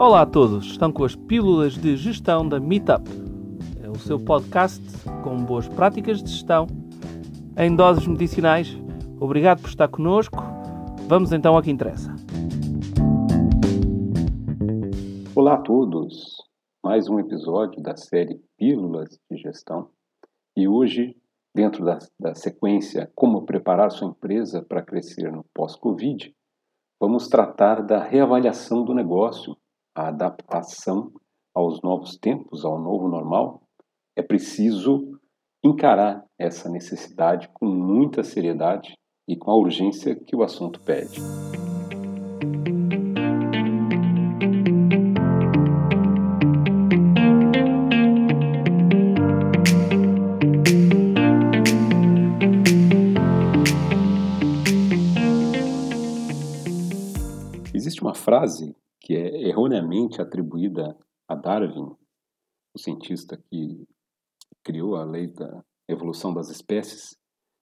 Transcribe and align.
Olá 0.00 0.22
a 0.22 0.26
todos, 0.26 0.66
estão 0.66 0.92
com 0.92 1.02
as 1.02 1.16
pílulas 1.16 1.74
de 1.74 1.96
gestão 1.96 2.48
da 2.48 2.60
Meetup. 2.60 3.02
É 3.82 3.90
o 3.90 3.98
seu 3.98 4.16
podcast 4.16 4.80
com 5.24 5.36
boas 5.44 5.66
práticas 5.66 6.22
de 6.22 6.30
gestão 6.30 6.68
em 7.56 7.74
doses 7.74 8.06
medicinais. 8.06 8.78
Obrigado 9.18 9.60
por 9.60 9.68
estar 9.68 9.88
conosco. 9.88 10.38
Vamos 11.08 11.32
então 11.32 11.56
ao 11.56 11.62
que 11.62 11.72
interessa. 11.72 12.14
Olá 15.34 15.54
a 15.54 15.62
todos, 15.62 16.36
mais 16.80 17.08
um 17.08 17.18
episódio 17.18 17.82
da 17.82 17.96
série 17.96 18.40
Pílulas 18.56 19.18
de 19.28 19.36
Gestão 19.36 19.90
e 20.56 20.68
hoje, 20.68 21.16
dentro 21.52 21.84
da, 21.84 21.98
da 22.20 22.36
sequência 22.36 23.10
Como 23.16 23.44
Preparar 23.44 23.90
Sua 23.90 24.06
Empresa 24.06 24.62
para 24.62 24.80
Crescer 24.80 25.32
no 25.32 25.44
Pós-Covid, 25.52 26.32
vamos 27.00 27.26
tratar 27.26 27.82
da 27.82 28.00
reavaliação 28.00 28.84
do 28.84 28.94
negócio 28.94 29.56
a 29.98 30.08
adaptação 30.10 31.10
aos 31.52 31.82
novos 31.82 32.16
tempos, 32.16 32.64
ao 32.64 32.78
novo 32.78 33.08
normal, 33.08 33.60
é 34.16 34.22
preciso 34.22 35.18
encarar 35.64 36.24
essa 36.38 36.70
necessidade 36.70 37.48
com 37.52 37.66
muita 37.66 38.22
seriedade 38.22 38.94
e 39.28 39.36
com 39.36 39.50
a 39.50 39.56
urgência 39.56 40.14
que 40.14 40.36
o 40.36 40.44
assunto 40.44 40.80
pede. 40.84 41.20
Existe 57.74 58.00
uma 58.00 58.14
frase 58.14 58.76
erroneamente 59.58 60.22
atribuída 60.22 60.96
a 61.26 61.34
Darwin, 61.34 61.90
o 62.74 62.78
cientista 62.78 63.36
que 63.36 63.84
criou 64.62 64.94
a 64.94 65.04
lei 65.04 65.26
da 65.26 65.64
evolução 65.88 66.32
das 66.32 66.48
espécies. 66.48 67.16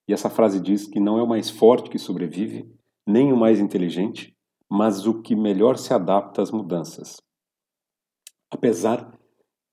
E 0.07 0.13
essa 0.13 0.29
frase 0.29 0.61
diz 0.61 0.87
que 0.87 1.01
não 1.01 1.19
é 1.19 1.23
o 1.23 1.29
mais 1.29 1.49
forte 1.49 1.89
que 1.89 1.99
sobrevive, 1.99 2.71
nem 3.07 3.33
o 3.33 3.37
mais 3.37 3.59
inteligente, 3.59 4.37
mas 4.71 5.07
o 5.07 5.23
que 5.23 5.35
melhor 5.35 5.79
se 5.79 5.95
adapta 5.95 6.43
às 6.43 6.51
mudanças. 6.51 7.17
Apesar 8.51 9.19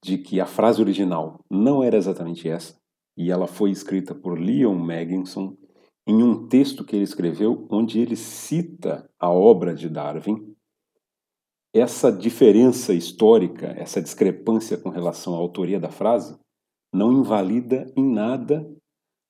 de 0.04 0.18
que 0.18 0.40
a 0.40 0.46
frase 0.46 0.82
original 0.82 1.44
não 1.50 1.84
era 1.84 1.98
exatamente 1.98 2.48
essa, 2.48 2.80
e 3.18 3.32
ela 3.32 3.48
foi 3.48 3.70
escrita 3.70 4.16
por 4.16 4.40
Leon 4.40 4.76
Megginson 4.76 5.56
em 6.08 6.24
um 6.24 6.48
texto 6.48 6.84
que 6.84 6.96
ele 6.96 7.04
escreveu 7.04 7.68
onde 7.70 8.00
ele 8.00 8.16
cita 8.16 9.10
a 9.20 9.30
obra 9.30 9.74
de 9.74 9.88
Darwin 9.88 10.53
essa 11.74 12.12
diferença 12.12 12.94
histórica, 12.94 13.74
essa 13.78 14.02
discrepância 14.02 14.78
com 14.78 14.90
relação 14.90 15.34
à 15.34 15.38
autoria 15.38 15.80
da 15.80 15.90
frase, 15.90 16.38
não 16.94 17.12
invalida 17.12 17.92
em 17.98 18.08
nada 18.08 18.70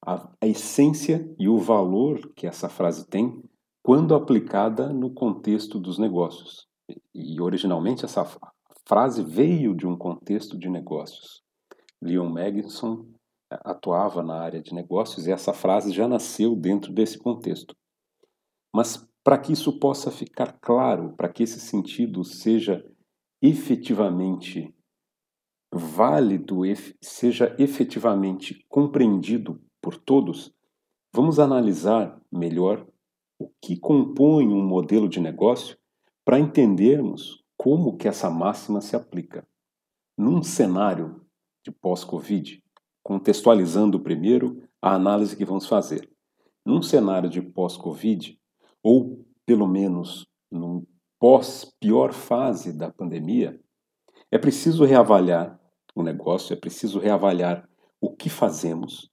a, 0.06 0.30
a 0.42 0.48
essência 0.48 1.34
e 1.40 1.48
o 1.48 1.58
valor 1.58 2.34
que 2.36 2.46
essa 2.46 2.68
frase 2.68 3.08
tem 3.08 3.42
quando 3.82 4.14
aplicada 4.14 4.92
no 4.92 5.14
contexto 5.14 5.80
dos 5.80 5.98
negócios. 5.98 6.68
E 7.14 7.40
originalmente 7.40 8.04
essa 8.04 8.26
frase 8.86 9.24
veio 9.24 9.74
de 9.74 9.88
um 9.88 9.98
contexto 9.98 10.58
de 10.58 10.70
negócios. 10.70 11.42
Leon 12.02 12.30
Megginson 12.30 13.06
eh, 13.52 13.60
atuava 13.64 14.22
na 14.22 14.42
área 14.42 14.62
de 14.62 14.74
negócios 14.74 15.26
e 15.26 15.32
essa 15.32 15.54
frase 15.54 15.92
já 15.92 16.08
nasceu 16.08 16.56
dentro 16.56 16.92
desse 16.92 17.18
contexto. 17.18 17.74
Mas 18.76 19.08
para 19.24 19.38
que 19.38 19.54
isso 19.54 19.80
possa 19.80 20.12
ficar 20.12 20.60
claro, 20.60 21.14
para 21.16 21.30
que 21.30 21.44
esse 21.44 21.60
sentido 21.60 22.24
seja 22.24 22.86
efetivamente 23.42 24.74
válido, 25.74 26.62
seja 27.02 27.56
efetivamente 27.58 28.64
compreendido 28.70 29.62
por 29.82 29.98
todos, 29.98 30.54
vamos 31.14 31.40
analisar 31.40 32.22
melhor 32.32 32.88
o 33.40 33.50
que 33.62 33.78
compõe 33.78 34.48
um 34.48 34.64
modelo 34.64 35.10
de 35.10 35.20
negócio 35.20 35.78
para 36.24 36.40
entendermos 36.40 37.44
como 37.58 37.98
que 37.98 38.08
essa 38.08 38.30
máxima 38.30 38.82
se 38.82 38.96
aplica. 38.96 39.48
Num 40.18 40.44
cenário 40.44 41.26
de 41.66 41.72
pós-Covid, 41.72 42.64
contextualizando 43.02 44.00
primeiro 44.00 44.62
a 44.82 44.94
análise 44.94 45.36
que 45.36 45.46
vamos 45.46 45.68
fazer. 45.68 46.10
Num 46.66 46.82
cenário 46.82 47.30
de 47.30 47.42
pós-Covid, 47.42 48.40
ou 48.84 49.26
pelo 49.46 49.68
menos 49.68 50.28
no 50.52 50.86
pós-pior 51.20 52.12
fase 52.12 52.74
da 52.74 52.92
pandemia, 52.92 53.60
é 54.30 54.38
preciso 54.38 54.84
reavaliar 54.84 55.60
o 55.96 56.04
negócio, 56.04 56.54
é 56.54 56.58
preciso 56.58 57.00
reavaliar 57.00 57.68
o 58.02 58.14
que 58.14 58.30
fazemos 58.30 59.10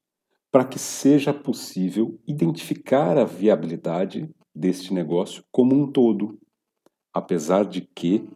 para 0.51 0.65
que 0.65 0.79
seja 0.79 1.33
possível 1.33 2.19
identificar 2.27 3.17
a 3.17 3.25
viabilidade 3.25 4.29
deste 4.53 4.93
negócio 4.93 5.45
como 5.53 5.75
um 5.75 5.91
todo, 5.91 6.37
apesar 7.15 7.65
de 7.65 7.83
que 7.83 8.29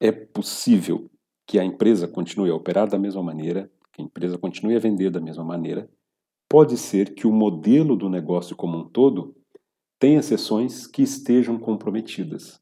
é 0.00 0.10
possível 0.10 1.08
que 1.46 1.58
a 1.58 1.64
empresa 1.64 2.08
continue 2.08 2.50
a 2.50 2.54
operar 2.54 2.88
da 2.88 2.98
mesma 2.98 3.22
maneira, 3.22 3.70
que 3.92 4.02
a 4.02 4.04
empresa 4.04 4.36
continue 4.36 4.74
a 4.74 4.80
vender 4.80 5.10
da 5.10 5.20
mesma 5.20 5.44
maneira, 5.44 5.88
pode 6.48 6.76
ser 6.76 7.14
que 7.14 7.26
o 7.26 7.32
modelo 7.32 7.96
do 7.96 8.08
negócio 8.08 8.56
como 8.56 8.78
um 8.78 8.84
todo 8.84 9.35
tenha 9.98 10.22
sessões 10.22 10.86
que 10.86 11.02
estejam 11.02 11.58
comprometidas. 11.58 12.60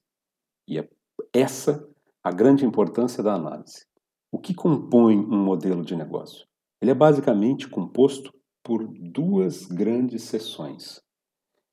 E 0.69 0.78
é 0.78 0.89
essa 1.33 1.87
a 2.22 2.31
grande 2.31 2.65
importância 2.65 3.22
da 3.22 3.34
análise. 3.34 3.87
O 4.33 4.39
que 4.39 4.55
compõe 4.55 5.17
um 5.17 5.44
modelo 5.44 5.84
de 5.84 5.94
negócio? 5.94 6.47
Ele 6.81 6.91
é 6.91 6.94
basicamente 6.94 7.69
composto 7.69 8.33
por 8.62 8.87
duas 8.89 9.67
grandes 9.67 10.23
seções. 10.23 11.00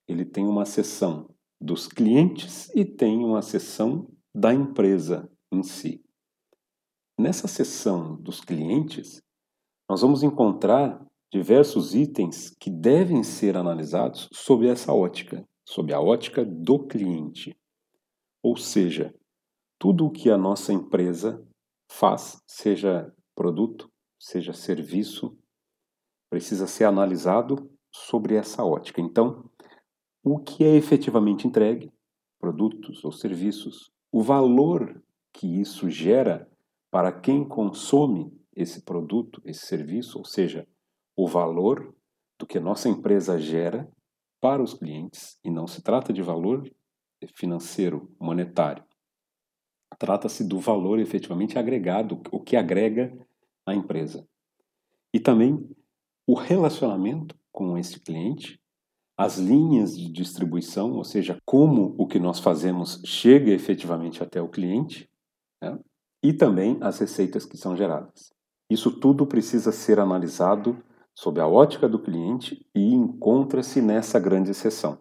Ele 0.07 0.25
tem 0.25 0.45
uma 0.45 0.65
seção 0.65 1.29
dos 1.59 1.87
clientes 1.87 2.69
e 2.75 2.83
tem 2.83 3.23
uma 3.23 3.41
seção 3.41 4.11
da 4.35 4.53
empresa 4.53 5.29
em 5.51 5.63
si. 5.63 6.03
Nessa 7.17 7.47
seção 7.47 8.15
dos 8.15 8.41
clientes, 8.41 9.21
nós 9.89 10.01
vamos 10.01 10.23
encontrar 10.23 11.05
diversos 11.31 11.95
itens 11.95 12.49
que 12.59 12.69
devem 12.69 13.23
ser 13.23 13.55
analisados 13.55 14.27
sob 14.33 14.67
essa 14.67 14.93
ótica 14.93 15.45
sob 15.71 15.93
a 15.93 16.01
ótica 16.01 16.43
do 16.43 16.85
cliente. 16.85 17.57
Ou 18.43 18.57
seja, 18.57 19.15
tudo 19.79 20.05
o 20.05 20.11
que 20.11 20.29
a 20.29 20.37
nossa 20.37 20.73
empresa 20.73 21.41
faz, 21.89 22.41
seja 22.45 23.09
produto, 23.33 23.89
seja 24.19 24.51
serviço, 24.51 25.33
precisa 26.29 26.67
ser 26.67 26.83
analisado 26.83 27.71
sobre 27.89 28.35
essa 28.35 28.65
ótica. 28.65 28.99
Então, 28.99 29.49
o 30.21 30.39
que 30.39 30.65
é 30.65 30.75
efetivamente 30.75 31.47
entregue, 31.47 31.89
produtos 32.37 33.05
ou 33.05 33.11
serviços, 33.13 33.89
o 34.11 34.21
valor 34.21 35.01
que 35.31 35.47
isso 35.61 35.89
gera 35.89 36.49
para 36.91 37.13
quem 37.13 37.47
consome 37.47 38.29
esse 38.53 38.81
produto, 38.81 39.41
esse 39.45 39.65
serviço, 39.65 40.17
ou 40.17 40.25
seja, 40.25 40.67
o 41.15 41.29
valor 41.29 41.95
do 42.37 42.45
que 42.45 42.59
nossa 42.59 42.89
empresa 42.89 43.39
gera 43.39 43.89
para 44.41 44.61
os 44.61 44.73
clientes 44.73 45.39
e 45.43 45.51
não 45.51 45.67
se 45.67 45.81
trata 45.81 46.11
de 46.11 46.21
valor 46.21 46.69
financeiro, 47.35 48.11
monetário. 48.19 48.83
Trata-se 49.99 50.43
do 50.43 50.59
valor 50.59 50.99
efetivamente 50.99 51.59
agregado, 51.59 52.19
o 52.31 52.39
que 52.39 52.57
agrega 52.57 53.15
a 53.65 53.75
empresa. 53.75 54.27
E 55.13 55.19
também 55.19 55.63
o 56.27 56.33
relacionamento 56.33 57.37
com 57.51 57.77
esse 57.77 57.99
cliente, 57.99 58.59
as 59.17 59.37
linhas 59.37 59.95
de 59.95 60.11
distribuição, 60.11 60.93
ou 60.93 61.03
seja, 61.03 61.37
como 61.45 61.93
o 61.97 62.07
que 62.07 62.17
nós 62.17 62.39
fazemos 62.39 63.01
chega 63.05 63.51
efetivamente 63.51 64.23
até 64.23 64.41
o 64.41 64.49
cliente, 64.49 65.07
né? 65.61 65.77
e 66.23 66.33
também 66.33 66.77
as 66.81 66.97
receitas 66.97 67.45
que 67.45 67.57
são 67.57 67.75
geradas. 67.75 68.31
Isso 68.69 68.99
tudo 68.99 69.27
precisa 69.27 69.71
ser 69.71 69.99
analisado 69.99 70.81
sob 71.21 71.39
a 71.39 71.47
ótica 71.47 71.87
do 71.87 71.99
cliente 71.99 72.65
e 72.73 72.95
encontra-se 72.95 73.79
nessa 73.79 74.19
grande 74.19 74.55
seção. 74.55 74.97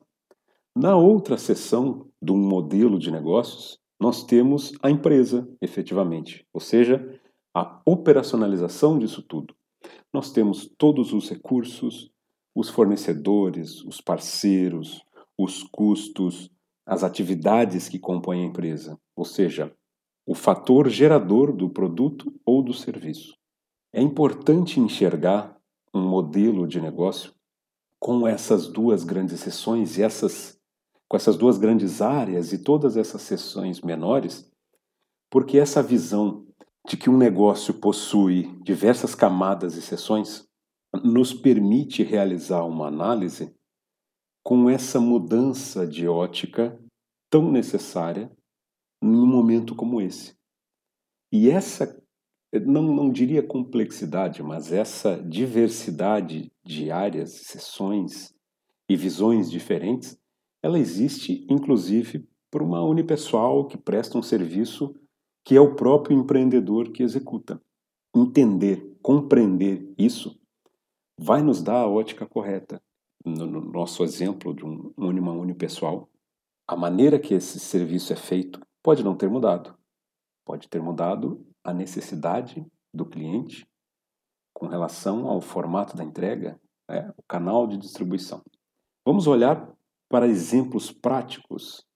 Na 0.76 0.94
outra 0.94 1.38
seção 1.38 2.10
de 2.20 2.30
um 2.30 2.36
modelo 2.36 2.98
de 2.98 3.10
negócios, 3.10 3.78
nós 3.98 4.22
temos 4.22 4.70
a 4.82 4.90
empresa, 4.90 5.48
efetivamente, 5.62 6.46
ou 6.52 6.60
seja, 6.60 7.18
a 7.54 7.80
operacionalização 7.86 8.98
disso 8.98 9.22
tudo. 9.22 9.54
Nós 10.12 10.30
temos 10.30 10.70
todos 10.76 11.14
os 11.14 11.30
recursos, 11.30 12.12
os 12.54 12.68
fornecedores, 12.68 13.82
os 13.84 14.02
parceiros, 14.02 15.02
os 15.38 15.62
custos, 15.62 16.50
as 16.84 17.02
atividades 17.02 17.88
que 17.88 17.98
compõem 17.98 18.42
a 18.42 18.46
empresa, 18.46 19.00
ou 19.16 19.24
seja, 19.24 19.74
o 20.26 20.34
fator 20.34 20.86
gerador 20.90 21.50
do 21.50 21.70
produto 21.70 22.30
ou 22.44 22.62
do 22.62 22.74
serviço. 22.74 23.34
É 23.90 24.02
importante 24.02 24.78
enxergar 24.78 25.58
um 25.94 26.02
modelo 26.02 26.66
de 26.66 26.80
negócio 26.80 27.32
com 27.98 28.26
essas 28.26 28.66
duas 28.66 29.04
grandes 29.04 29.40
seções 29.40 29.98
e 29.98 30.02
essas 30.02 30.58
com 31.08 31.16
essas 31.16 31.36
duas 31.36 31.58
grandes 31.58 32.00
áreas 32.00 32.52
e 32.52 32.58
todas 32.58 32.96
essas 32.96 33.22
seções 33.22 33.80
menores, 33.80 34.48
Porque 35.28 35.58
essa 35.58 35.82
visão 35.82 36.46
de 36.86 36.96
que 36.96 37.10
um 37.10 37.16
negócio 37.16 37.74
possui 37.74 38.58
diversas 38.62 39.14
camadas 39.14 39.76
e 39.76 39.82
seções 39.82 40.48
nos 41.04 41.32
permite 41.32 42.02
realizar 42.02 42.64
uma 42.64 42.88
análise 42.88 43.54
com 44.42 44.68
essa 44.68 44.98
mudança 44.98 45.86
de 45.86 46.08
ótica 46.08 46.78
tão 47.30 47.50
necessária 47.50 48.30
num 49.00 49.26
momento 49.26 49.74
como 49.76 50.00
esse. 50.00 50.36
E 51.32 51.48
essa, 51.48 52.02
não, 52.52 52.82
não 52.82 53.10
diria 53.10 53.42
complexidade, 53.42 54.42
mas 54.42 54.72
essa 54.72 55.16
diversidade 55.22 56.52
de 56.64 56.90
áreas, 56.90 57.30
sessões 57.30 58.34
e 58.88 58.96
visões 58.96 59.50
diferentes, 59.50 60.18
ela 60.62 60.78
existe 60.78 61.46
inclusive 61.48 62.28
por 62.50 62.62
uma 62.62 62.82
unipessoal 62.82 63.66
que 63.66 63.78
presta 63.78 64.18
um 64.18 64.22
serviço 64.22 64.94
que 65.44 65.56
é 65.56 65.60
o 65.60 65.74
próprio 65.74 66.18
empreendedor 66.18 66.90
que 66.90 67.02
executa. 67.02 67.60
Entender, 68.14 68.98
compreender 69.00 69.94
isso 69.96 70.38
vai 71.18 71.42
nos 71.42 71.62
dar 71.62 71.82
a 71.82 71.88
ótica 71.88 72.26
correta. 72.26 72.82
No, 73.24 73.46
no 73.46 73.60
nosso 73.60 74.02
exemplo 74.02 74.54
de 74.54 74.64
um 74.64 74.92
uma 74.96 75.32
unipessoal, 75.32 76.08
a 76.66 76.74
maneira 76.74 77.18
que 77.18 77.34
esse 77.34 77.60
serviço 77.60 78.12
é 78.12 78.16
feito 78.16 78.60
pode 78.82 79.04
não 79.04 79.14
ter 79.14 79.28
mudado. 79.28 79.76
Pode 80.44 80.68
ter 80.68 80.80
mudado 80.82 81.46
a 81.64 81.72
necessidade 81.72 82.64
do 82.92 83.06
cliente 83.06 83.66
com 84.54 84.66
relação 84.66 85.26
ao 85.26 85.40
formato 85.40 85.96
da 85.96 86.04
entrega, 86.04 86.60
né, 86.88 87.12
o 87.16 87.22
canal 87.22 87.66
de 87.66 87.76
distribuição. 87.76 88.42
Vamos 89.06 89.26
olhar 89.26 89.72
para 90.08 90.26
exemplos 90.26 90.90
práticos 90.90 91.86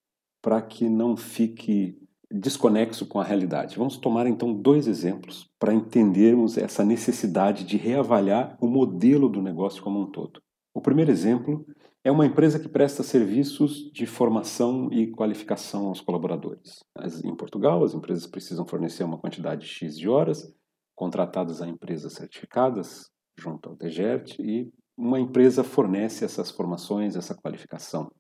para 0.43 0.63
que 0.63 0.89
não 0.89 1.17
fique 1.17 1.99
desconexo 2.31 3.07
com 3.07 3.21
a 3.21 3.25
realidade. 3.25 3.77
Vamos 3.77 3.97
tomar 3.97 4.27
então 4.27 4.53
dois 4.53 4.87
exemplos 4.87 5.49
para 5.59 5.75
entendermos 5.75 6.57
essa 6.57 6.85
necessidade 6.85 7.65
de 7.65 7.77
reavaliar 7.77 8.57
o 8.61 8.67
modelo 8.67 9.29
do 9.29 9.43
negócio 9.43 9.83
como 9.83 10.01
um 10.01 10.11
todo. 10.11 10.41
O 10.75 10.81
primeiro 10.81 11.11
exemplo 11.11 11.65
é 12.05 12.11
uma 12.11 12.27
empresa 12.27 12.61
que 12.61 12.69
presta 12.69 13.03
serviços 13.03 13.91
de 13.91 14.05
formação 14.05 14.93
e 14.93 15.11
qualificação 15.11 15.87
aos 15.87 16.03
colaboradores. 16.03 16.85
Em 17.25 17.35
Portugal, 17.35 17.83
as 17.83 17.95
empresas 17.95 18.27
precisam 18.27 18.67
fornecer 18.67 19.05
uma 19.05 19.19
quantidade 19.19 19.67
X 19.67 19.99
de 19.99 20.07
horas 20.07 20.55
contratadas 20.95 21.63
a 21.63 21.67
empresas 21.67 22.13
certificadas 22.13 23.11
junto 23.39 23.71
ao 23.71 23.77
DGERT 23.77 24.39
e 24.39 24.71
uma 24.95 25.19
empresa 25.19 25.65
fornece 25.65 26.27
essas 26.27 26.51
formações, 26.51 27.17
essa 27.17 27.35
qualificação. 27.35 28.13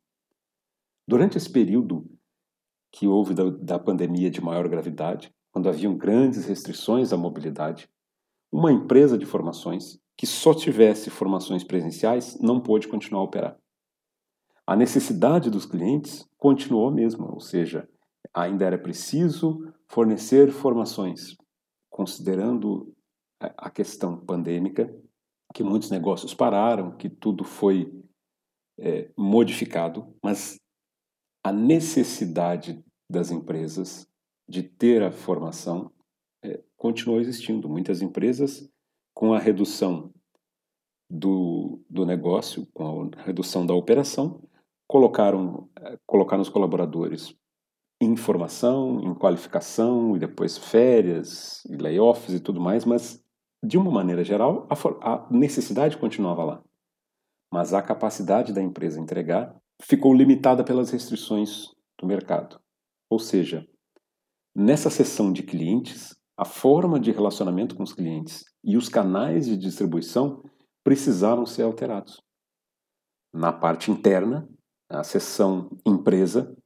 Durante 1.06 1.36
esse 1.36 1.52
período 1.52 2.10
que 2.90 3.06
houve 3.06 3.34
da, 3.34 3.50
da 3.50 3.78
pandemia 3.78 4.30
de 4.30 4.40
maior 4.40 4.66
gravidade, 4.66 5.30
quando 5.52 5.68
haviam 5.68 5.94
grandes 5.94 6.46
restrições 6.46 7.12
à 7.12 7.18
mobilidade, 7.18 7.86
uma 8.50 8.72
empresa 8.72 9.18
de 9.18 9.26
formações 9.26 9.98
que 10.16 10.26
só 10.26 10.54
tivesse 10.54 11.10
formações 11.10 11.62
presenciais 11.62 12.40
não 12.40 12.60
pôde 12.60 12.88
continuar 12.88 13.20
a 13.20 13.24
operar. 13.24 13.63
A 14.66 14.74
necessidade 14.74 15.50
dos 15.50 15.66
clientes 15.66 16.26
continuou 16.38 16.88
a 16.88 16.92
mesma, 16.92 17.30
ou 17.30 17.40
seja, 17.40 17.88
ainda 18.32 18.64
era 18.64 18.78
preciso 18.78 19.72
fornecer 19.88 20.50
formações, 20.50 21.36
considerando 21.90 22.94
a 23.38 23.70
questão 23.70 24.16
pandêmica, 24.16 24.90
que 25.52 25.62
muitos 25.62 25.90
negócios 25.90 26.32
pararam, 26.32 26.96
que 26.96 27.10
tudo 27.10 27.44
foi 27.44 27.92
é, 28.78 29.10
modificado, 29.16 30.16
mas 30.22 30.58
a 31.44 31.52
necessidade 31.52 32.82
das 33.08 33.30
empresas 33.30 34.08
de 34.48 34.62
ter 34.62 35.02
a 35.02 35.12
formação 35.12 35.92
é, 36.42 36.62
continuou 36.76 37.20
existindo. 37.20 37.68
Muitas 37.68 38.00
empresas, 38.00 38.68
com 39.14 39.34
a 39.34 39.38
redução 39.38 40.10
do, 41.08 41.82
do 41.88 42.06
negócio, 42.06 42.66
com 42.72 43.10
a 43.16 43.22
redução 43.22 43.66
da 43.66 43.74
operação, 43.74 44.42
colocaram, 44.94 45.68
eh, 45.76 45.98
colocaram 46.06 46.40
os 46.40 46.48
colaboradores 46.48 47.34
em 48.00 48.14
formação, 48.16 49.00
em 49.00 49.12
qualificação, 49.12 50.14
e 50.14 50.20
depois 50.20 50.56
férias, 50.56 51.64
e 51.64 51.76
layoffs 51.76 52.32
e 52.32 52.38
tudo 52.38 52.60
mais, 52.60 52.84
mas, 52.84 53.20
de 53.60 53.76
uma 53.76 53.90
maneira 53.90 54.22
geral, 54.22 54.68
a, 54.70 55.14
a 55.14 55.28
necessidade 55.32 55.96
continuava 55.98 56.44
lá. 56.44 56.62
Mas 57.52 57.74
a 57.74 57.82
capacidade 57.82 58.52
da 58.52 58.62
empresa 58.62 59.00
entregar 59.00 59.56
ficou 59.82 60.14
limitada 60.14 60.62
pelas 60.62 60.92
restrições 60.92 61.64
do 61.98 62.06
mercado. 62.06 62.60
Ou 63.10 63.18
seja, 63.18 63.66
nessa 64.54 64.90
seção 64.90 65.32
de 65.32 65.42
clientes, 65.42 66.14
a 66.36 66.44
forma 66.44 67.00
de 67.00 67.10
relacionamento 67.10 67.74
com 67.74 67.82
os 67.82 67.92
clientes 67.92 68.44
e 68.62 68.76
os 68.76 68.88
canais 68.88 69.46
de 69.46 69.56
distribuição 69.56 70.40
precisaram 70.84 71.44
ser 71.44 71.62
alterados. 71.62 72.22
Na 73.32 73.52
parte 73.52 73.90
interna, 73.90 74.48
a 74.94 75.04
seção 75.04 75.68
empresa, 75.84 76.56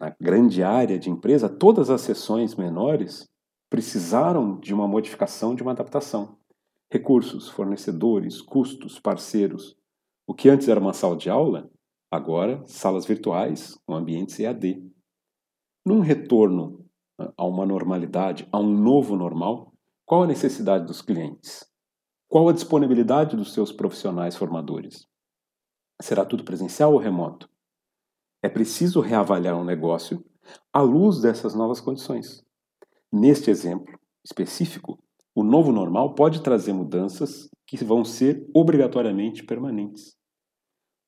na 0.00 0.14
grande 0.20 0.62
área 0.62 0.98
de 0.98 1.10
empresa, 1.10 1.48
todas 1.48 1.90
as 1.90 2.02
seções 2.02 2.54
menores 2.54 3.28
precisaram 3.68 4.58
de 4.58 4.72
uma 4.72 4.86
modificação, 4.86 5.54
de 5.54 5.62
uma 5.62 5.72
adaptação. 5.72 6.38
Recursos, 6.90 7.48
fornecedores, 7.48 8.40
custos, 8.40 8.98
parceiros. 9.00 9.76
O 10.26 10.34
que 10.34 10.48
antes 10.48 10.68
era 10.68 10.80
uma 10.80 10.92
sala 10.92 11.16
de 11.16 11.28
aula, 11.28 11.68
agora 12.10 12.62
salas 12.66 13.04
virtuais 13.04 13.76
com 13.84 13.94
ambientes 13.94 14.38
EAD. 14.38 14.82
Num 15.84 16.00
retorno 16.00 16.86
a 17.36 17.44
uma 17.44 17.66
normalidade, 17.66 18.48
a 18.52 18.58
um 18.58 18.72
novo 18.72 19.16
normal, 19.16 19.72
qual 20.06 20.22
a 20.22 20.26
necessidade 20.26 20.86
dos 20.86 21.02
clientes? 21.02 21.66
Qual 22.28 22.48
a 22.48 22.52
disponibilidade 22.52 23.36
dos 23.36 23.52
seus 23.52 23.72
profissionais 23.72 24.36
formadores? 24.36 25.07
Será 26.00 26.24
tudo 26.24 26.44
presencial 26.44 26.92
ou 26.92 26.98
remoto? 26.98 27.48
É 28.42 28.48
preciso 28.48 29.00
reavaliar 29.00 29.56
um 29.56 29.64
negócio 29.64 30.24
à 30.72 30.80
luz 30.80 31.20
dessas 31.20 31.54
novas 31.54 31.80
condições. 31.80 32.44
Neste 33.12 33.50
exemplo 33.50 33.98
específico, 34.24 35.02
o 35.34 35.42
novo 35.42 35.72
normal 35.72 36.14
pode 36.14 36.42
trazer 36.42 36.72
mudanças 36.72 37.48
que 37.66 37.82
vão 37.84 38.04
ser 38.04 38.48
obrigatoriamente 38.54 39.44
permanentes. 39.44 40.16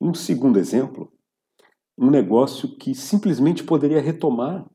Um 0.01 0.13
segundo 0.13 0.59
exemplo, 0.59 1.13
um 1.97 2.11
negócio 2.11 2.77
que 2.77 2.95
simplesmente 2.95 3.63
poderia 3.63 4.01
retomar 4.01 4.69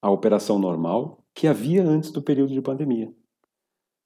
a 0.00 0.10
operação 0.10 0.58
normal 0.58 1.24
que 1.34 1.46
havia 1.46 1.84
antes 1.84 2.10
do 2.10 2.22
período 2.22 2.52
de 2.52 2.60
pandemia. 2.60 3.14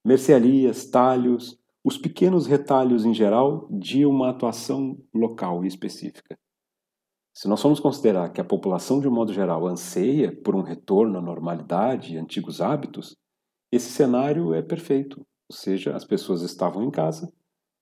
Mercearias, 0.05 0.85
talhos, 0.85 1.59
os 1.87 1.97
pequenos 1.97 2.47
retalhos 2.47 3.05
em 3.05 3.13
geral 3.13 3.65
de 3.71 4.05
uma 4.05 4.31
atuação 4.31 5.01
local 5.13 5.63
e 5.63 5.69
específica. 5.69 6.37
Se 7.33 7.47
nós 7.47 7.61
formos 7.61 7.79
considerar 7.79 8.33
que 8.33 8.41
a 8.41 8.43
população, 8.43 8.99
de 8.99 9.07
um 9.07 9.11
modo 9.11 9.31
geral, 9.31 9.65
anseia 9.65 10.35
por 10.43 10.53
um 10.53 10.61
retorno 10.61 11.17
à 11.17 11.21
normalidade 11.21 12.13
e 12.13 12.17
antigos 12.17 12.59
hábitos, 12.59 13.15
esse 13.71 13.89
cenário 13.89 14.53
é 14.53 14.61
perfeito. 14.61 15.25
Ou 15.49 15.55
seja, 15.55 15.95
as 15.95 16.03
pessoas 16.03 16.41
estavam 16.41 16.83
em 16.83 16.91
casa 16.91 17.31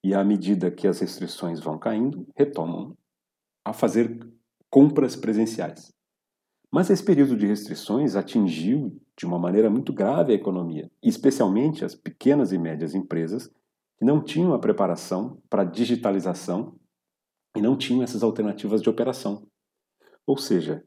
e, 0.03 0.13
à 0.13 0.23
medida 0.23 0.69
que 0.69 0.87
as 0.87 0.99
restrições 0.99 1.59
vão 1.59 1.79
caindo, 1.79 2.27
retomam 2.37 2.95
a 3.65 3.73
fazer 3.73 4.19
compras 4.69 5.15
presenciais. 5.15 5.91
Mas 6.71 6.91
esse 6.91 7.03
período 7.03 7.35
de 7.35 7.47
restrições 7.47 8.15
atingiu 8.15 9.01
de 9.17 9.25
uma 9.25 9.39
maneira 9.39 9.67
muito 9.67 9.91
grave 9.91 10.31
a 10.31 10.35
economia, 10.35 10.91
especialmente 11.01 11.83
as 11.83 11.95
pequenas 11.95 12.51
e 12.51 12.59
médias 12.59 12.93
empresas 12.93 13.49
que 13.97 14.05
não 14.05 14.23
tinham 14.23 14.53
a 14.53 14.59
preparação 14.59 15.41
para 15.49 15.63
digitalização 15.63 16.75
e 17.55 17.61
não 17.61 17.77
tinham 17.77 18.03
essas 18.03 18.23
alternativas 18.23 18.81
de 18.81 18.89
operação. 18.89 19.47
Ou 20.27 20.37
seja, 20.37 20.83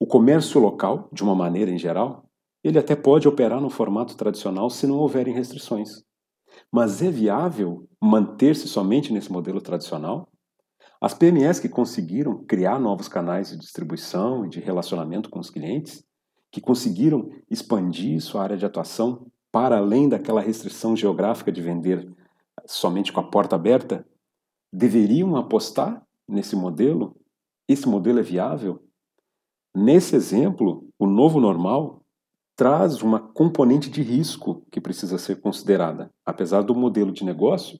o 0.00 0.06
comércio 0.06 0.60
local, 0.60 1.08
de 1.12 1.22
uma 1.22 1.34
maneira 1.34 1.70
em 1.70 1.78
geral, 1.78 2.28
ele 2.62 2.78
até 2.78 2.94
pode 2.94 3.26
operar 3.26 3.60
no 3.60 3.70
formato 3.70 4.16
tradicional 4.16 4.70
se 4.70 4.86
não 4.86 4.98
houverem 4.98 5.34
restrições. 5.34 6.02
Mas 6.70 7.02
é 7.02 7.10
viável 7.10 7.88
manter-se 8.00 8.68
somente 8.68 9.12
nesse 9.12 9.30
modelo 9.30 9.60
tradicional? 9.60 10.28
As 11.00 11.14
PMEs 11.14 11.60
que 11.60 11.68
conseguiram 11.68 12.44
criar 12.44 12.78
novos 12.78 13.08
canais 13.08 13.50
de 13.50 13.56
distribuição 13.56 14.44
e 14.44 14.48
de 14.48 14.60
relacionamento 14.60 15.30
com 15.30 15.38
os 15.38 15.50
clientes, 15.50 16.04
que 16.50 16.60
conseguiram 16.60 17.30
expandir 17.50 18.20
sua 18.20 18.42
área 18.42 18.56
de 18.56 18.66
atuação 18.66 19.30
para 19.52 19.78
além 19.78 20.08
daquela 20.08 20.40
restrição 20.40 20.96
geográfica 20.96 21.52
de 21.52 21.62
vender 21.62 22.08
somente 22.68 23.12
com 23.12 23.20
a 23.20 23.30
porta 23.30 23.56
aberta, 23.56 24.06
deveriam 24.72 25.36
apostar 25.36 26.06
nesse 26.28 26.54
modelo? 26.54 27.18
Esse 27.66 27.88
modelo 27.88 28.18
é 28.18 28.22
viável? 28.22 28.86
Nesse 29.74 30.14
exemplo, 30.14 30.88
o 30.98 31.06
novo 31.06 31.40
normal 31.40 32.04
traz 32.56 33.02
uma 33.02 33.20
componente 33.20 33.88
de 33.88 34.02
risco 34.02 34.66
que 34.70 34.80
precisa 34.80 35.16
ser 35.16 35.40
considerada, 35.40 36.10
apesar 36.26 36.62
do 36.62 36.74
modelo 36.74 37.12
de 37.12 37.24
negócio, 37.24 37.78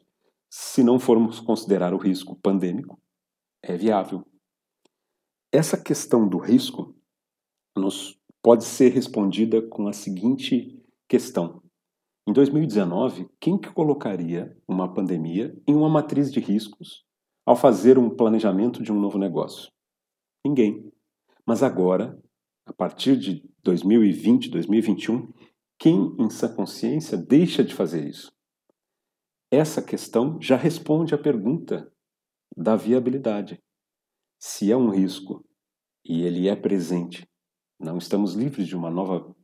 se 0.51 0.83
não 0.83 0.99
formos 0.99 1.41
considerar 1.41 1.93
o 1.93 1.99
risco 1.99 2.37
pandêmico, 2.37 2.99
é 3.63 3.77
viável. 3.77 4.25
Essa 5.53 5.77
questão 5.77 6.29
do 6.29 6.39
risco 6.39 6.95
nos 7.77 8.19
pode 8.43 8.65
ser 8.65 8.91
respondida 8.91 9.61
com 9.61 9.89
a 9.89 9.93
seguinte 9.93 10.81
questão: 11.09 11.63
em 12.29 12.33
2019, 12.35 13.27
quem 13.41 13.57
que 13.57 13.73
colocaria 13.73 14.55
uma 14.69 14.93
pandemia 14.93 15.59
em 15.67 15.75
uma 15.75 15.89
matriz 15.89 16.31
de 16.31 16.41
riscos 16.41 17.03
ao 17.47 17.57
fazer 17.57 17.97
um 17.97 18.15
planejamento 18.15 18.83
de 18.83 18.93
um 18.93 19.01
novo 19.01 19.17
negócio? 19.17 19.73
Ninguém. 20.45 20.93
Mas 21.47 21.63
agora, 21.63 22.23
a 22.67 22.73
partir 22.75 23.17
de 23.17 23.43
2020, 23.65 24.51
2021, 24.51 25.33
quem 25.79 26.15
em 26.19 26.29
sã 26.29 26.55
consciência 26.55 27.17
deixa 27.17 27.65
de 27.65 27.75
fazer 27.75 28.07
isso? 28.07 28.31
Essa 29.51 29.81
questão 29.81 30.39
já 30.39 30.55
responde 30.57 31.15
à 31.15 31.19
pergunta 31.19 31.91
da 32.55 32.77
viabilidade. 32.77 33.59
Se 34.39 34.71
é 34.71 34.77
um 34.77 34.91
risco 34.91 35.43
e 36.05 36.21
ele 36.21 36.47
é 36.47 36.55
presente, 36.55 37.27
não 37.81 37.97
estamos 37.97 38.35
livres 38.35 38.67
de 38.69 38.77
uma 38.77 38.91
nova 38.91 39.35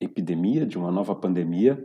epidemia, 0.00 0.64
de 0.64 0.78
uma 0.78 0.92
nova 0.92 1.16
pandemia, 1.16 1.76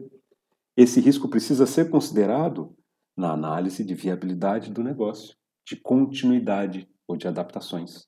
esse 0.75 0.99
risco 0.99 1.29
precisa 1.29 1.65
ser 1.65 1.89
considerado 1.89 2.75
na 3.15 3.31
análise 3.31 3.83
de 3.83 3.93
viabilidade 3.93 4.71
do 4.71 4.83
negócio, 4.83 5.35
de 5.67 5.75
continuidade 5.75 6.89
ou 7.07 7.15
de 7.15 7.27
adaptações. 7.27 8.07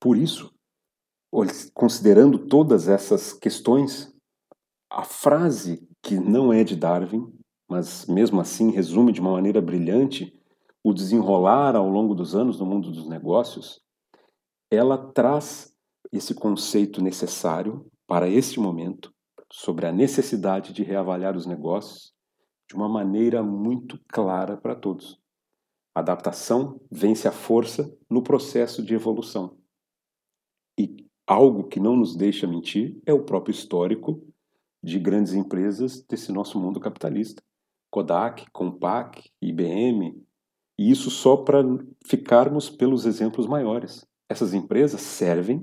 Por 0.00 0.16
isso, 0.16 0.52
considerando 1.72 2.46
todas 2.46 2.88
essas 2.88 3.32
questões, 3.32 4.12
a 4.90 5.04
frase 5.04 5.86
que 6.02 6.18
não 6.18 6.52
é 6.52 6.64
de 6.64 6.74
Darwin, 6.74 7.32
mas 7.68 8.06
mesmo 8.06 8.40
assim 8.40 8.72
resume 8.72 9.12
de 9.12 9.20
uma 9.20 9.32
maneira 9.32 9.60
brilhante 9.60 10.36
o 10.82 10.92
desenrolar 10.92 11.76
ao 11.76 11.88
longo 11.88 12.14
dos 12.14 12.34
anos 12.34 12.58
no 12.58 12.66
mundo 12.66 12.90
dos 12.90 13.08
negócios, 13.08 13.80
ela 14.72 14.98
traz 15.12 15.72
esse 16.10 16.34
conceito 16.34 17.00
necessário 17.00 17.86
para 18.08 18.28
este 18.28 18.58
momento 18.58 19.12
sobre 19.52 19.86
a 19.86 19.92
necessidade 19.92 20.72
de 20.72 20.82
reavaliar 20.82 21.36
os 21.36 21.46
negócios 21.46 22.12
de 22.68 22.76
uma 22.76 22.88
maneira 22.88 23.42
muito 23.42 23.98
clara 24.08 24.56
para 24.56 24.76
todos. 24.76 25.20
A 25.94 26.00
adaptação 26.00 26.80
vence 26.90 27.26
a 27.26 27.32
força 27.32 27.92
no 28.08 28.22
processo 28.22 28.82
de 28.82 28.94
evolução. 28.94 29.58
E 30.78 31.04
algo 31.26 31.66
que 31.68 31.80
não 31.80 31.96
nos 31.96 32.14
deixa 32.14 32.46
mentir 32.46 33.00
é 33.04 33.12
o 33.12 33.24
próprio 33.24 33.52
histórico 33.52 34.24
de 34.82 34.98
grandes 34.98 35.34
empresas 35.34 36.02
desse 36.08 36.30
nosso 36.32 36.58
mundo 36.58 36.78
capitalista. 36.78 37.42
Kodak, 37.90 38.48
Compaq, 38.52 39.28
IBM, 39.42 40.24
e 40.78 40.90
isso 40.90 41.10
só 41.10 41.36
para 41.36 41.62
ficarmos 42.06 42.70
pelos 42.70 43.04
exemplos 43.04 43.46
maiores. 43.46 44.06
Essas 44.28 44.54
empresas 44.54 45.00
servem, 45.00 45.58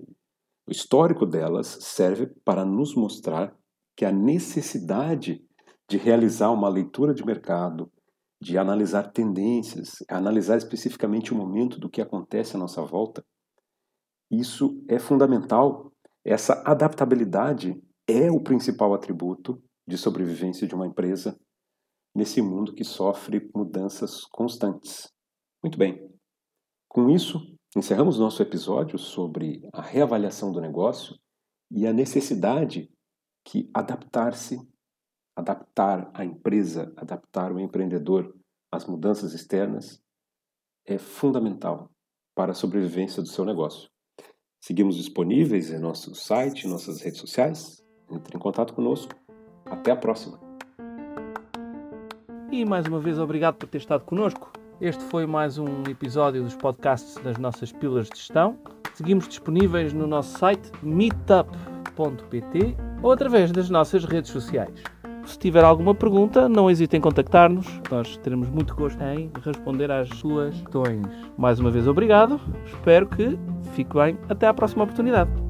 o 0.68 0.72
histórico 0.72 1.26
delas 1.26 1.68
serve 1.82 2.28
para 2.44 2.66
nos 2.66 2.94
mostrar 2.94 3.58
que 3.98 4.06
a 4.06 4.12
necessidade 4.12 5.44
de 5.90 5.98
realizar 5.98 6.52
uma 6.52 6.70
leitura 6.70 7.16
de 7.16 7.26
mercado, 7.26 7.92
de 8.40 8.56
analisar 8.56 9.12
tendências, 9.12 10.04
analisar 10.08 10.58
especificamente 10.58 11.34
o 11.34 11.36
momento 11.36 11.80
do 11.80 11.90
que 11.90 12.00
acontece 12.00 12.56
à 12.56 12.60
nossa 12.60 12.84
volta, 12.84 13.26
isso 14.30 14.84
é 14.88 15.00
fundamental. 15.00 15.92
Essa 16.24 16.62
adaptabilidade 16.64 17.82
é 18.08 18.30
o 18.30 18.40
principal 18.40 18.94
atributo 18.94 19.60
de 19.88 19.98
sobrevivência 19.98 20.68
de 20.68 20.76
uma 20.76 20.86
empresa 20.86 21.40
nesse 22.16 22.42
mundo 22.42 22.76
que 22.76 22.84
sofre 22.84 23.50
mudanças 23.56 24.26
constantes. 24.26 25.12
Muito 25.64 25.78
bem. 25.78 26.08
Com 26.88 27.10
isso, 27.10 27.40
encerramos 27.76 28.20
nosso 28.20 28.44
episódio 28.44 29.00
sobre 29.00 29.68
a 29.74 29.82
reavaliação 29.82 30.52
do 30.52 30.62
negócio 30.62 31.16
e 31.72 31.88
a 31.88 31.94
necessidade 31.94 32.92
que 33.48 33.70
adaptar-se, 33.74 34.60
adaptar 35.34 36.12
a 36.14 36.26
empresa, 36.26 36.92
adaptar 36.98 37.54
o 37.54 37.60
empreendedor 37.62 38.36
às 38.70 38.86
mudanças 38.86 39.34
externas 39.34 40.04
é 40.86 40.98
fundamental 40.98 41.90
para 42.36 42.52
a 42.52 42.56
sobrevivência 42.56 43.24
do 43.24 43.30
seu 43.30 43.46
negócio. 43.46 43.90
Seguimos 44.62 44.98
disponíveis 44.98 45.72
em 45.72 45.80
nosso 45.80 46.14
site, 46.14 46.68
nossas 46.68 47.00
redes 47.00 47.22
sociais. 47.22 47.82
Entre 48.12 48.36
em 48.36 48.40
contato 48.40 48.74
conosco. 48.74 49.14
Até 49.66 49.92
a 49.92 49.96
próxima. 49.96 50.38
E 52.52 52.66
mais 52.66 52.86
uma 52.86 53.00
vez, 53.00 53.18
obrigado 53.18 53.56
por 53.56 53.70
ter 53.70 53.78
estado 53.78 54.04
conosco. 54.04 54.52
Este 54.82 55.04
foi 55.06 55.26
mais 55.26 55.58
um 55.58 55.84
episódio 55.84 56.44
dos 56.44 56.56
podcasts 56.56 57.16
das 57.24 57.38
nossas 57.38 57.72
pílulas 57.72 58.10
de 58.10 58.18
gestão. 58.18 58.60
Seguimos 58.94 59.28
disponíveis 59.28 59.94
no 59.94 60.06
nosso 60.06 60.38
site 60.38 60.70
meetup.pt 60.84 62.76
ou 63.02 63.12
através 63.12 63.52
das 63.52 63.70
nossas 63.70 64.04
redes 64.06 64.32
sociais. 64.32 64.74
Se 65.26 65.38
tiver 65.38 65.64
alguma 65.64 65.94
pergunta, 65.94 66.48
não 66.48 66.72
hesite 66.72 66.96
em 66.96 67.02
contactar-nos. 67.02 67.68
Nós 67.92 68.16
teremos 68.18 68.50
muito 68.50 68.74
gosto 68.74 69.02
em 69.04 69.30
responder 69.44 69.92
às 69.92 70.08
suas 70.10 70.56
questões. 70.56 71.06
Mais 71.38 71.60
uma 71.60 71.70
vez, 71.70 71.86
obrigado. 71.86 72.40
Espero 72.66 73.08
que 73.08 73.38
fique 73.74 73.94
bem. 73.94 74.18
Até 74.30 74.48
à 74.48 74.54
próxima 74.54 74.86
oportunidade. 74.86 75.47